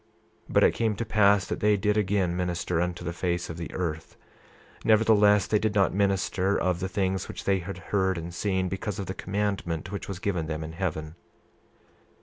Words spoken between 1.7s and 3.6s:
did again minister upon the face of